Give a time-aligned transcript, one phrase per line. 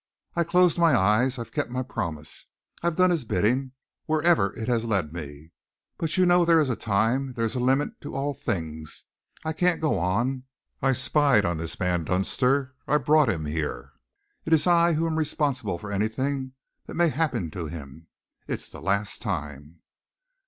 [0.35, 1.37] I've closed my eyes.
[1.37, 2.47] I've kept my promise.
[2.81, 3.73] I've done his bidding,
[4.07, 5.51] where ever it has led me.
[5.99, 9.03] But you know there is a time there is a limit to all things.
[9.45, 10.45] I can't go on.
[10.81, 12.73] I spied on this man Dunster.
[12.87, 13.93] I brought him here.
[14.43, 16.53] It is I who am responsible for anything
[16.87, 18.07] that may happen to him.
[18.47, 19.81] It's the last time!"